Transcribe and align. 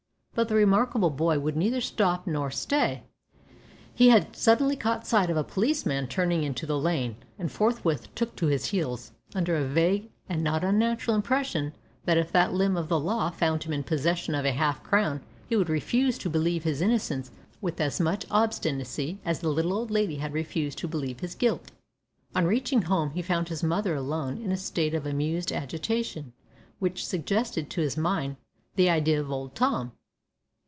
But 0.33 0.47
the 0.47 0.55
"remarkable 0.55 1.09
boy" 1.09 1.39
would 1.39 1.57
neither 1.57 1.81
stop 1.81 2.25
nor 2.25 2.49
stay. 2.49 3.03
He 3.93 4.09
had 4.09 4.33
suddenly 4.33 4.77
caught 4.77 5.05
sight 5.05 5.29
of 5.29 5.35
a 5.35 5.43
policeman 5.43 6.07
turning 6.07 6.41
into 6.43 6.65
the 6.65 6.79
lane, 6.79 7.17
and 7.37 7.51
forthwith 7.51 8.07
took 8.15 8.35
to 8.37 8.47
his 8.47 8.67
heels, 8.67 9.11
under 9.35 9.57
a 9.57 9.67
vague 9.67 10.09
and 10.29 10.41
not 10.41 10.63
unnatural 10.63 11.15
impression 11.15 11.73
that 12.05 12.17
if 12.17 12.31
that 12.31 12.53
limb 12.53 12.77
of 12.77 12.87
the 12.87 12.99
law 12.99 13.29
found 13.29 13.63
him 13.65 13.73
in 13.73 13.83
possession 13.83 14.33
of 14.33 14.45
a 14.45 14.53
half 14.53 14.81
crown 14.81 15.19
he 15.49 15.57
would 15.57 15.69
refuse 15.69 16.17
to 16.19 16.29
believe 16.29 16.63
his 16.63 16.81
innocence 16.81 17.29
with 17.59 17.79
as 17.81 17.99
much 17.99 18.25
obstinacy 18.31 19.19
as 19.25 19.41
the 19.41 19.49
little 19.49 19.73
old 19.73 19.91
lady 19.91 20.15
had 20.15 20.33
refused 20.33 20.77
to 20.77 20.87
believe 20.87 21.19
his 21.19 21.35
guilt. 21.35 21.71
On 22.33 22.45
reaching 22.45 22.83
home 22.83 23.11
he 23.11 23.21
found 23.21 23.49
his 23.49 23.63
mother 23.63 23.95
alone 23.95 24.37
in 24.41 24.51
a 24.53 24.57
state 24.57 24.95
of 24.95 25.05
amused 25.05 25.51
agitation 25.51 26.31
which 26.79 27.05
suggested 27.05 27.69
to 27.69 27.81
his 27.81 27.97
mind 27.97 28.37
the 28.75 28.89
idea 28.89 29.19
of 29.19 29.29
Old 29.29 29.53
Tom. 29.53 29.91